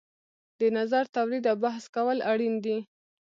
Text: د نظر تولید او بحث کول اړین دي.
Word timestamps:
د 0.59 0.61
نظر 0.77 1.03
تولید 1.15 1.43
او 1.51 1.57
بحث 1.65 1.83
کول 1.95 2.17
اړین 2.31 2.55
دي. 2.65 2.77